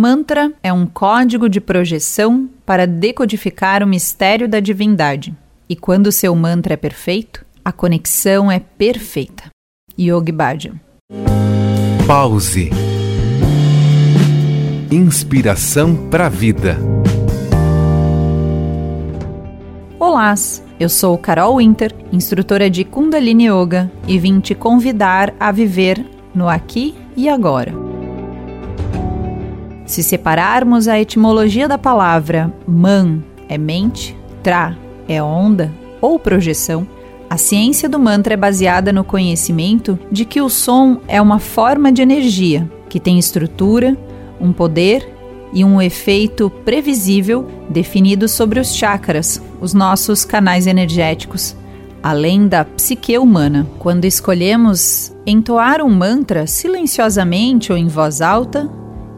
[0.00, 5.34] Mantra é um código de projeção para decodificar o mistério da divindade.
[5.68, 9.50] E quando seu mantra é perfeito, a conexão é perfeita.
[9.98, 10.74] Yogi Bhajan.
[12.06, 12.70] Pause.
[14.88, 16.76] Inspiração para a vida.
[19.98, 20.32] Olá,
[20.78, 26.48] eu sou Carol Winter, instrutora de Kundalini Yoga, e vim te convidar a viver no
[26.48, 27.87] aqui e agora.
[29.88, 34.76] Se separarmos a etimologia da palavra man é mente, tra
[35.08, 36.86] é onda ou projeção,
[37.30, 41.90] a ciência do mantra é baseada no conhecimento de que o som é uma forma
[41.90, 43.96] de energia que tem estrutura,
[44.38, 45.10] um poder
[45.54, 51.56] e um efeito previsível definido sobre os chakras, os nossos canais energéticos,
[52.02, 53.66] além da psique humana.
[53.78, 58.70] Quando escolhemos entoar um mantra silenciosamente ou em voz alta,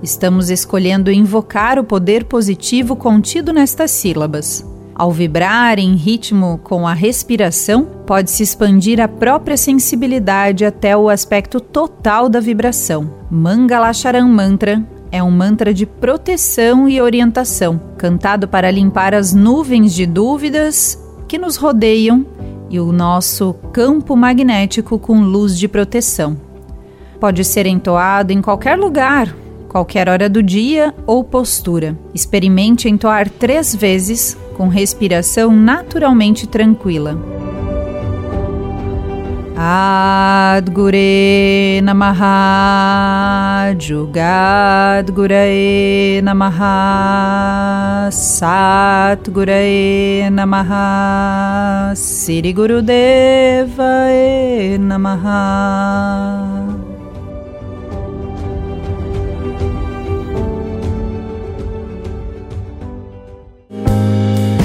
[0.02, 4.64] estamos escolhendo invocar o poder positivo contido nestas sílabas.
[4.94, 11.58] Ao vibrar em ritmo com a respiração, pode-se expandir a própria sensibilidade até o aspecto
[11.58, 13.10] total da vibração.
[13.30, 20.04] Mangalacharan Mantra é um mantra de proteção e orientação, cantado para limpar as nuvens de
[20.06, 22.26] dúvidas que nos rodeiam
[22.68, 26.36] e o nosso campo magnético com luz de proteção.
[27.18, 29.34] Pode ser entoado em qualquer lugar,
[29.70, 31.96] qualquer hora do dia ou postura.
[32.12, 37.16] Experimente entoar três vezes com respiração naturalmente tranquila.
[39.62, 41.00] Adgure
[41.84, 49.50] Namaha Jugad Gurae Namaha Satgurae
[50.32, 54.08] Namaha Siri Gurudeva
[54.80, 56.39] Namaha